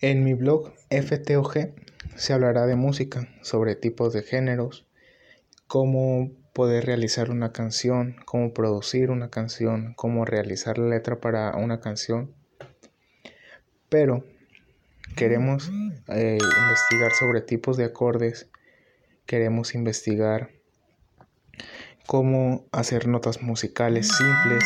En 0.00 0.22
mi 0.22 0.32
blog 0.32 0.74
FTOG 0.90 1.74
se 2.14 2.32
hablará 2.32 2.66
de 2.66 2.76
música, 2.76 3.28
sobre 3.42 3.74
tipos 3.74 4.12
de 4.12 4.22
géneros, 4.22 4.86
cómo 5.66 6.30
poder 6.52 6.86
realizar 6.86 7.32
una 7.32 7.50
canción, 7.50 8.14
cómo 8.24 8.54
producir 8.54 9.10
una 9.10 9.28
canción, 9.28 9.94
cómo 9.96 10.24
realizar 10.24 10.78
la 10.78 10.90
letra 10.90 11.18
para 11.18 11.56
una 11.56 11.80
canción. 11.80 12.32
Pero 13.88 14.24
queremos 15.16 15.68
eh, 16.06 16.38
investigar 16.38 17.10
sobre 17.18 17.40
tipos 17.40 17.76
de 17.76 17.86
acordes, 17.86 18.48
queremos 19.26 19.74
investigar 19.74 20.50
cómo 22.06 22.68
hacer 22.70 23.08
notas 23.08 23.42
musicales 23.42 24.06
simples, 24.06 24.62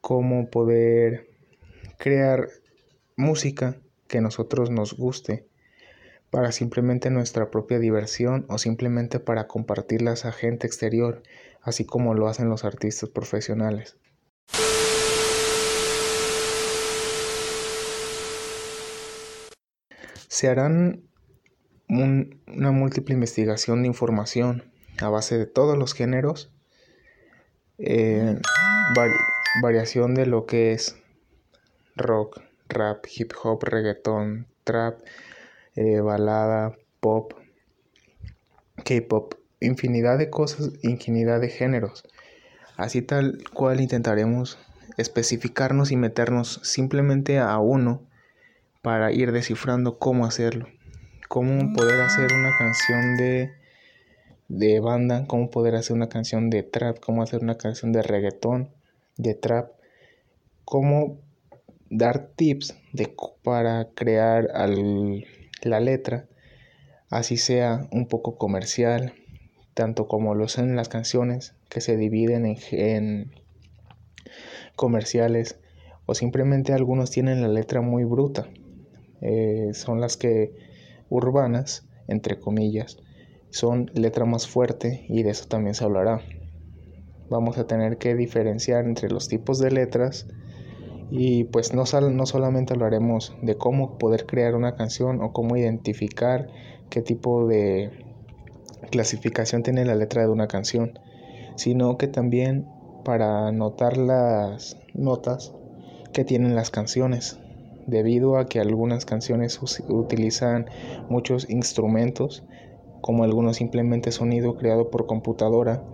cómo 0.00 0.48
poder 0.48 1.28
crear 1.98 2.46
música 3.16 3.80
que 4.08 4.20
nosotros 4.20 4.70
nos 4.70 4.94
guste 4.94 5.46
para 6.30 6.52
simplemente 6.52 7.10
nuestra 7.10 7.50
propia 7.50 7.78
diversión 7.78 8.46
o 8.48 8.58
simplemente 8.58 9.20
para 9.20 9.46
compartirlas 9.46 10.24
a 10.24 10.32
gente 10.32 10.66
exterior, 10.66 11.22
así 11.62 11.84
como 11.84 12.14
lo 12.14 12.28
hacen 12.28 12.48
los 12.48 12.64
artistas 12.64 13.08
profesionales. 13.08 13.96
Se 20.28 20.48
harán 20.48 21.02
una 21.88 22.70
múltiple 22.72 23.14
investigación 23.14 23.82
de 23.82 23.88
información 23.88 24.64
a 24.98 25.08
base 25.08 25.38
de 25.38 25.46
todos 25.46 25.78
los 25.78 25.94
géneros, 25.94 26.52
eh, 27.78 28.38
variación 29.62 30.14
de 30.14 30.26
lo 30.26 30.46
que 30.46 30.72
es 30.72 30.96
rock, 31.94 32.42
rap, 32.76 33.04
hip 33.14 33.32
hop, 33.42 33.62
reggaeton, 33.64 34.46
trap, 34.64 35.00
eh, 35.74 36.00
balada, 36.00 36.76
pop, 37.00 37.32
K-pop, 38.84 39.34
infinidad 39.60 40.18
de 40.18 40.30
cosas, 40.30 40.72
infinidad 40.82 41.40
de 41.40 41.48
géneros. 41.48 42.04
Así 42.76 43.02
tal 43.02 43.38
cual 43.52 43.80
intentaremos 43.80 44.58
especificarnos 44.96 45.90
y 45.92 45.96
meternos 45.96 46.60
simplemente 46.62 47.38
a 47.38 47.58
uno 47.58 48.02
para 48.82 49.12
ir 49.12 49.32
descifrando 49.32 49.98
cómo 49.98 50.26
hacerlo, 50.26 50.68
cómo 51.28 51.72
poder 51.72 52.00
hacer 52.00 52.32
una 52.32 52.56
canción 52.56 53.16
de, 53.16 53.52
de 54.48 54.80
banda, 54.80 55.26
cómo 55.26 55.50
poder 55.50 55.74
hacer 55.74 55.96
una 55.96 56.08
canción 56.08 56.50
de 56.50 56.62
trap, 56.62 56.98
cómo 57.00 57.22
hacer 57.22 57.42
una 57.42 57.56
canción 57.56 57.92
de 57.92 58.02
reggaetón, 58.02 58.70
de 59.16 59.34
trap, 59.34 59.72
cómo 60.64 61.18
dar 61.90 62.28
tips 62.36 62.74
para 63.42 63.88
crear 63.94 64.48
la 65.62 65.80
letra, 65.80 66.26
así 67.10 67.36
sea 67.36 67.88
un 67.92 68.08
poco 68.08 68.38
comercial, 68.38 69.14
tanto 69.74 70.08
como 70.08 70.34
lo 70.34 70.48
son 70.48 70.76
las 70.76 70.88
canciones 70.88 71.54
que 71.68 71.80
se 71.80 71.96
dividen 71.96 72.56
en, 72.70 73.32
comerciales 74.74 75.58
o 76.06 76.14
simplemente 76.14 76.72
algunos 76.72 77.10
tienen 77.10 77.42
la 77.42 77.48
letra 77.48 77.80
muy 77.80 78.04
bruta. 78.04 78.48
Eh, 79.22 79.70
son 79.72 80.00
las 80.00 80.16
que 80.16 80.52
urbanas, 81.08 81.88
entre 82.06 82.38
comillas, 82.38 82.98
son 83.50 83.90
letra 83.94 84.24
más 84.24 84.46
fuerte 84.46 85.06
y 85.08 85.22
de 85.22 85.30
eso 85.30 85.46
también 85.46 85.74
se 85.74 85.84
hablará. 85.84 86.20
Vamos 87.28 87.58
a 87.58 87.66
tener 87.66 87.98
que 87.98 88.14
diferenciar 88.14 88.84
entre 88.84 89.08
los 89.08 89.28
tipos 89.28 89.58
de 89.58 89.70
letras 89.70 90.26
y 91.10 91.44
pues 91.44 91.72
no, 91.72 91.84
no 92.10 92.26
solamente 92.26 92.74
hablaremos 92.74 93.36
de 93.42 93.56
cómo 93.56 93.98
poder 93.98 94.26
crear 94.26 94.54
una 94.54 94.74
canción 94.74 95.22
o 95.22 95.32
cómo 95.32 95.56
identificar 95.56 96.48
qué 96.90 97.02
tipo 97.02 97.46
de 97.46 97.90
clasificación 98.90 99.62
tiene 99.62 99.84
la 99.84 99.94
letra 99.94 100.22
de 100.22 100.28
una 100.28 100.48
canción, 100.48 100.98
sino 101.56 101.96
que 101.96 102.08
también 102.08 102.66
para 103.04 103.52
notar 103.52 103.96
las 103.96 104.76
notas 104.94 105.54
que 106.12 106.24
tienen 106.24 106.56
las 106.56 106.70
canciones, 106.70 107.38
debido 107.86 108.36
a 108.36 108.46
que 108.46 108.58
algunas 108.58 109.04
canciones 109.04 109.60
utilizan 109.88 110.66
muchos 111.08 111.48
instrumentos, 111.48 112.44
como 113.00 113.22
algunos 113.22 113.58
simplemente 113.58 114.10
sonido 114.10 114.56
creado 114.56 114.90
por 114.90 115.06
computadora, 115.06 115.84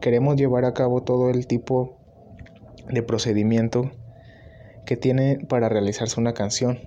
queremos 0.00 0.36
llevar 0.36 0.64
a 0.64 0.72
cabo 0.72 1.02
todo 1.02 1.28
el 1.28 1.46
tipo 1.46 1.98
de 2.90 3.02
procedimiento 3.02 3.90
que 4.86 4.96
tiene 4.96 5.38
para 5.48 5.68
realizarse 5.68 6.20
una 6.20 6.34
canción, 6.34 6.78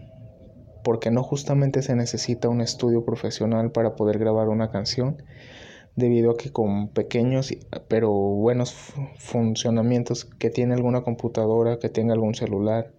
porque 0.83 1.11
no 1.11 1.23
justamente 1.23 1.81
se 1.81 1.95
necesita 1.95 2.49
un 2.49 2.61
estudio 2.61 3.05
profesional 3.05 3.71
para 3.71 3.95
poder 3.95 4.19
grabar 4.19 4.49
una 4.49 4.69
canción, 4.69 5.17
debido 5.95 6.31
a 6.31 6.37
que 6.37 6.51
con 6.51 6.89
pequeños 6.89 7.53
pero 7.87 8.11
buenos 8.11 8.73
funcionamientos 9.17 10.25
que 10.25 10.49
tiene 10.49 10.73
alguna 10.73 11.03
computadora, 11.03 11.79
que 11.79 11.89
tenga 11.89 12.13
algún 12.13 12.35
celular, 12.35 12.93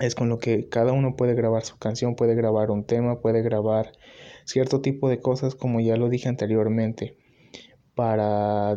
es 0.00 0.14
con 0.14 0.28
lo 0.28 0.38
que 0.38 0.68
cada 0.68 0.92
uno 0.92 1.14
puede 1.14 1.34
grabar 1.34 1.62
su 1.62 1.78
canción, 1.78 2.16
puede 2.16 2.34
grabar 2.34 2.70
un 2.70 2.84
tema, 2.84 3.20
puede 3.20 3.42
grabar 3.42 3.92
cierto 4.44 4.80
tipo 4.80 5.08
de 5.08 5.20
cosas 5.20 5.54
como 5.54 5.80
ya 5.80 5.96
lo 5.96 6.08
dije 6.08 6.28
anteriormente, 6.28 7.16
para 7.94 8.74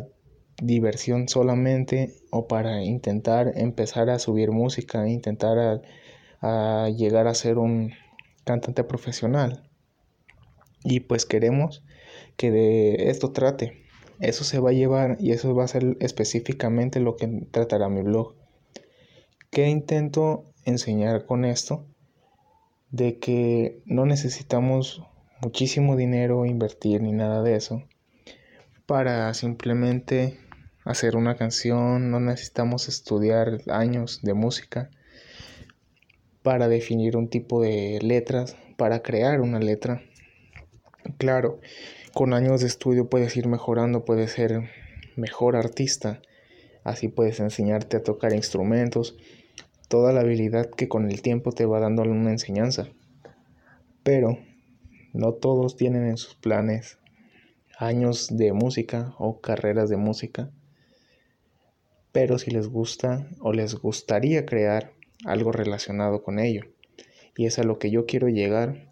diversión 0.62 1.28
solamente 1.28 2.14
o 2.30 2.48
para 2.48 2.84
intentar 2.84 3.54
empezar 3.56 4.10
a 4.10 4.20
subir 4.20 4.52
música, 4.52 5.08
intentar 5.08 5.82
a, 6.42 6.90
llegar 6.90 7.28
a 7.28 7.34
ser 7.34 7.58
un 7.58 7.94
cantante 8.44 8.84
profesional. 8.84 9.64
Y 10.84 11.02
pues 11.02 11.26
queremos 11.26 11.84
que 12.36 12.52
de 12.52 13.10
esto 13.10 13.32
trate. 13.32 13.84
Eso 14.20 14.44
se 14.44 14.60
va 14.60 14.72
a 14.72 14.74
llevar 14.74 15.18
y 15.20 15.32
eso 15.32 15.56
va 15.56 15.64
a 15.64 15.68
ser 15.68 15.98
específicamente 16.00 17.00
lo 17.00 17.16
que 17.16 17.28
tratará 17.52 17.90
mi 17.90 18.02
blog. 18.02 18.36
¿Qué 19.50 19.68
intento 19.68 20.44
enseñar 20.66 21.26
con 21.26 21.46
esto? 21.46 21.86
De 22.92 23.18
que 23.20 23.82
no 23.86 24.06
necesitamos 24.06 25.04
muchísimo 25.42 25.96
dinero 25.96 26.46
invertir 26.46 27.02
ni 27.02 27.12
nada 27.12 27.42
de 27.42 27.56
eso 27.56 27.84
para 28.86 29.34
simplemente 29.34 30.38
hacer 30.84 31.16
una 31.16 31.36
canción, 31.36 32.12
no 32.12 32.20
necesitamos 32.20 32.90
estudiar 32.90 33.62
años 33.70 34.20
de 34.22 34.34
música 34.34 34.90
para 36.42 36.68
definir 36.68 37.16
un 37.16 37.30
tipo 37.30 37.62
de 37.62 38.00
letras, 38.02 38.58
para 38.76 39.02
crear 39.02 39.40
una 39.40 39.60
letra. 39.60 40.04
Claro, 41.18 41.62
con 42.14 42.34
años 42.34 42.62
de 42.62 42.68
estudio 42.68 43.10
puedes 43.10 43.36
ir 43.38 43.48
mejorando, 43.48 44.04
puedes 44.04 44.32
ser 44.32 44.70
mejor 45.16 45.56
artista, 45.56 46.22
así 46.84 47.08
puedes 47.08 47.40
enseñarte 47.40 47.98
a 47.98 48.04
tocar 48.04 48.34
instrumentos, 48.34 49.16
toda 49.88 50.12
la 50.12 50.22
habilidad 50.22 50.70
que 50.70 50.90
con 50.90 51.10
el 51.10 51.22
tiempo 51.22 51.54
te 51.54 51.66
va 51.66 51.80
dando 51.80 52.02
una 52.02 52.32
enseñanza. 52.32 52.90
Pero 54.04 54.38
no 55.14 55.32
todos 55.34 55.78
tienen 55.78 56.06
en 56.06 56.18
sus 56.18 56.36
planes 56.36 56.98
años 57.86 58.28
de 58.32 58.54
música 58.54 59.14
o 59.18 59.42
carreras 59.42 59.90
de 59.90 59.98
música 59.98 60.52
pero 62.14 62.38
si 62.38 62.52
les 62.52 62.68
gusta 62.68 63.28
o 63.42 63.52
les 63.52 63.76
gustaría 63.76 64.46
crear 64.46 64.94
algo 65.26 65.52
relacionado 65.52 66.24
con 66.24 66.40
ello. 66.40 66.64
Y 67.36 67.48
es 67.48 67.60
a 67.60 67.64
lo 67.64 67.80
que 67.80 67.90
yo 67.90 68.06
quiero 68.06 68.30
llegar, 68.30 68.90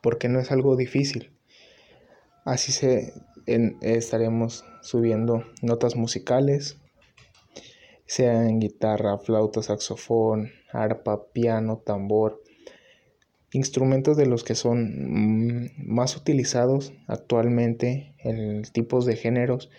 porque 0.00 0.28
no 0.28 0.38
es 0.38 0.52
algo 0.52 0.76
difícil. 0.76 1.32
Así 2.44 2.72
se 2.72 3.12
estaremos 3.82 4.64
subiendo 4.82 5.44
notas 5.62 5.96
musicales, 5.96 6.78
sea 8.06 8.48
en 8.48 8.60
guitarra, 8.60 9.18
flauta, 9.18 9.60
saxofón, 9.62 10.52
arpa, 10.72 11.26
piano, 11.32 11.82
tambor, 11.84 12.41
instrumentos 13.52 14.16
de 14.16 14.26
los 14.26 14.44
que 14.44 14.54
son 14.54 15.64
mm, 15.64 15.70
más 15.86 16.16
utilizados 16.16 16.92
actualmente 17.06 18.14
en 18.18 18.62
tipos 18.62 19.06
de 19.06 19.16
géneros 19.16 19.70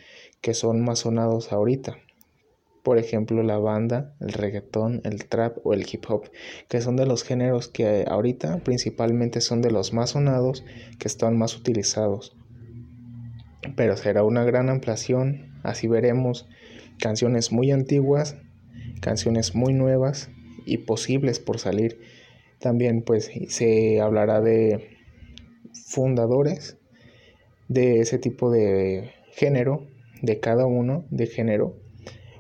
que 0.42 0.54
son 0.54 0.84
más 0.84 1.00
sonados 1.00 1.52
ahorita 1.52 1.98
por 2.84 2.98
ejemplo 2.98 3.42
la 3.44 3.58
banda, 3.58 4.14
el 4.20 4.34
reggaetón, 4.34 5.02
el 5.06 5.26
trap 5.26 5.58
o 5.66 5.74
el 5.74 5.86
hip 5.90 6.04
hop, 6.10 6.30
que 6.68 6.82
son 6.82 6.98
de 6.98 7.06
los 7.06 7.24
géneros 7.24 7.70
que 7.70 8.06
ahorita 8.08 8.60
principalmente 8.60 9.40
son 9.42 9.62
de 9.62 9.72
los 9.72 9.94
más 9.94 10.12
sonados, 10.12 10.64
que 11.00 11.08
están 11.08 11.38
más 11.38 11.56
utilizados. 11.56 12.36
Pero 13.78 13.96
será 13.96 14.24
una 14.24 14.44
gran 14.44 14.70
ampliación, 14.70 15.54
así 15.64 15.88
veremos 15.88 16.46
canciones 17.00 17.54
muy 17.54 17.72
antiguas, 17.72 18.36
canciones 19.00 19.56
muy 19.56 19.74
nuevas 19.74 20.30
y 20.66 20.80
posibles 20.80 21.40
por 21.40 21.60
salir. 21.60 22.02
También 22.64 23.02
pues 23.02 23.30
se 23.50 24.00
hablará 24.00 24.40
de 24.40 24.98
fundadores 25.86 26.78
de 27.68 28.00
ese 28.00 28.18
tipo 28.18 28.50
de 28.50 29.12
género, 29.34 29.86
de 30.22 30.40
cada 30.40 30.66
uno 30.66 31.06
de 31.12 31.28
género 31.28 31.84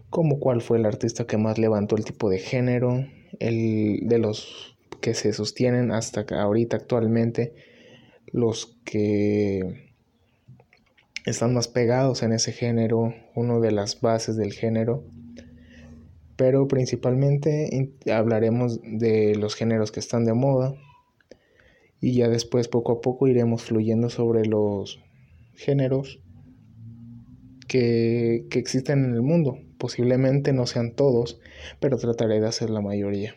como 0.10 0.40
cuál 0.40 0.62
fue 0.62 0.78
el 0.78 0.86
artista 0.86 1.26
que 1.26 1.38
más 1.38 1.58
levantó 1.58 1.98
el 1.98 2.06
tipo 2.06 2.30
de 2.30 2.38
género, 2.38 3.04
el 3.40 4.02
de 4.04 4.20
los 4.20 4.78
que 5.02 5.14
se 5.14 5.34
sostienen 5.34 5.92
hasta 5.92 6.24
ahorita 6.40 6.78
actualmente, 6.78 7.56
los 8.28 8.78
que 8.86 9.92
están 11.26 11.54
más 11.56 11.68
pegados 11.68 12.22
en 12.22 12.32
ese 12.32 12.54
género, 12.54 13.14
uno 13.36 13.60
de 13.60 13.72
las 13.72 14.00
bases 14.00 14.38
del 14.38 14.54
género, 14.54 15.04
pero 16.36 16.68
principalmente 16.68 17.92
hablaremos 18.12 18.80
de 18.84 19.36
los 19.36 19.56
géneros 19.56 19.92
que 19.92 20.00
están 20.00 20.26
de 20.26 20.34
moda 20.34 20.74
y 22.02 22.14
ya 22.14 22.28
después 22.28 22.68
poco 22.68 22.94
a 22.94 23.02
poco 23.02 23.28
iremos 23.28 23.64
fluyendo 23.64 24.10
sobre 24.10 24.46
los 24.46 25.00
géneros 25.54 26.20
que, 27.68 28.46
que 28.50 28.60
existen 28.60 29.06
en 29.06 29.14
el 29.14 29.22
mundo. 29.22 29.58
Posiblemente 29.78 30.54
no 30.54 30.66
sean 30.66 30.96
todos, 30.96 31.40
pero 31.80 31.98
trataré 31.98 32.40
de 32.40 32.48
hacer 32.48 32.70
la 32.70 32.82
mayoría. 32.82 33.36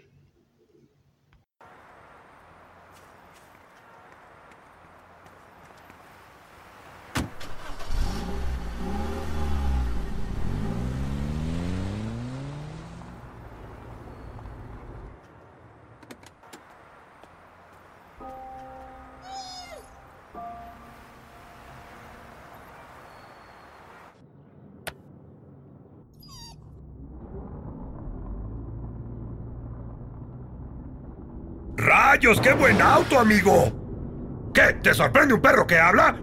¡Rayos, 32.09 32.41
qué 32.41 32.53
buen 32.53 32.81
auto, 32.81 33.19
amigo! 33.19 34.53
¿Qué? 34.55 34.75
¿Te 34.81 34.95
sorprende 34.95 35.35
un 35.35 35.41
perro 35.41 35.67
que 35.67 35.77
habla? 35.77 36.17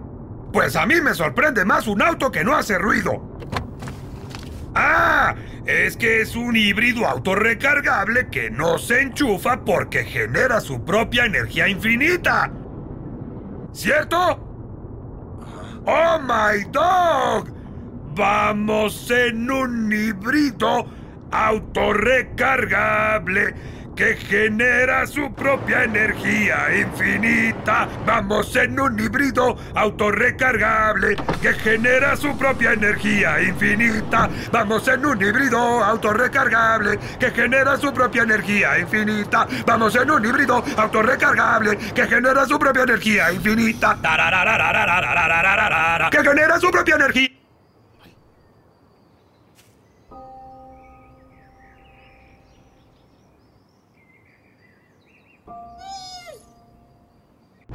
Pues 0.53 0.77
a 0.77 0.85
mí 0.85 1.01
me 1.01 1.13
sorprende 1.13 1.65
más 1.65 1.87
un 1.87 2.01
auto 2.01 2.31
que 2.31 2.41
no 2.41 2.55
hace 2.55 2.77
ruido. 2.77 3.37
¡Ah! 4.75 5.35
Es 5.65 5.97
que 5.97 6.21
es 6.21 6.37
un 6.37 6.55
híbrido 6.55 7.05
autorrecargable 7.05 8.29
que 8.29 8.49
no 8.49 8.77
se 8.77 9.01
enchufa 9.01 9.65
porque 9.65 10.05
genera 10.05 10.61
su 10.61 10.85
propia 10.85 11.25
energía 11.25 11.67
infinita. 11.67 12.49
¿Cierto? 13.73 14.39
¡Oh, 15.85 16.19
my 16.21 16.63
dog! 16.71 17.49
Vamos 18.15 19.11
en 19.11 19.51
un 19.51 19.91
híbrido 19.91 20.85
autorrecargable 21.29 23.53
que 23.95 24.15
genera 24.15 25.05
su 25.05 25.33
propia 25.33 25.83
energía 25.83 26.67
infinita. 26.75 27.87
Vamos 28.05 28.55
en 28.55 28.79
un 28.79 28.99
híbrido 28.99 29.55
autorrecargable 29.75 31.15
que 31.41 31.53
genera 31.53 32.15
su 32.15 32.35
propia 32.37 32.73
energía 32.73 33.41
infinita. 33.41 34.29
Vamos 34.51 34.87
en 34.87 35.05
un 35.05 35.21
híbrido 35.21 35.83
autorrecargable 35.83 36.99
que 37.19 37.31
genera 37.31 37.77
su 37.77 37.93
propia 37.93 38.23
energía 38.23 38.79
infinita. 38.79 39.47
Vamos 39.65 39.95
en 39.95 40.09
un 40.09 40.25
híbrido 40.25 40.63
autorrecargable 40.77 41.77
que 41.93 42.07
genera 42.07 42.45
su 42.45 42.57
propia 42.57 42.83
energía 42.83 43.31
infinita. 43.31 43.97
Que 46.09 46.23
genera 46.23 46.59
su 46.59 46.71
propia 46.71 46.95
energía. 46.95 47.32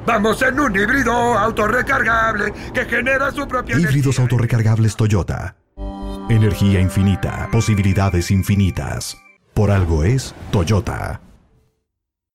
Vamos 0.09 0.41
en 0.41 0.59
un 0.59 0.75
híbrido 0.75 1.13
autorrecargable 1.13 2.51
que 2.73 2.87
genera 2.87 3.31
su 3.31 3.47
propia 3.47 3.79
Híbridos 3.79 4.19
autorrecargables 4.19 4.97
Toyota. 4.97 5.55
Energía 6.31 6.81
infinita, 6.81 7.47
posibilidades 7.53 8.31
infinitas. 8.31 9.19
Por 9.53 9.71
algo 9.71 10.05
es 10.05 10.35
Toyota. 10.51 11.28